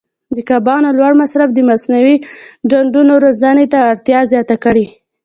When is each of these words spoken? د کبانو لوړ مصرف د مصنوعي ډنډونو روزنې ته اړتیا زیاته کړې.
د 0.35 0.37
کبانو 0.49 0.89
لوړ 0.97 1.13
مصرف 1.21 1.49
د 1.53 1.59
مصنوعي 1.69 2.15
ډنډونو 2.69 3.13
روزنې 3.23 3.65
ته 3.73 3.79
اړتیا 3.91 4.19
زیاته 4.31 4.55
کړې. 4.63 4.85